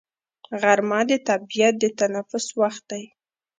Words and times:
غرمه 0.61 0.99
د 1.09 1.11
طبیعت 1.29 1.73
د 1.79 1.85
تنفس 1.99 2.45
وخت 2.59 2.83
دی 2.91 3.03